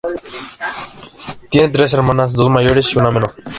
Tiene 1.51 1.69
tres 1.69 1.93
hermanas, 1.93 2.33
dos 2.33 2.49
mayores 2.49 2.91
y 2.91 2.97
una 2.97 3.11
menor. 3.11 3.35